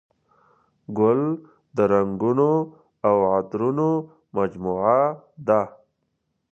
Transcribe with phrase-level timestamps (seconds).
[0.97, 1.21] ګل
[1.75, 2.51] د رنګونو
[3.07, 3.89] او عطرونو
[4.37, 4.99] مجموعه
[5.47, 5.61] ده.